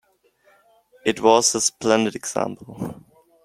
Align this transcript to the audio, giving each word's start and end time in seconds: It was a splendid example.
It 1.05 1.21
was 1.21 1.53
a 1.53 1.61
splendid 1.61 2.15
example. 2.15 3.03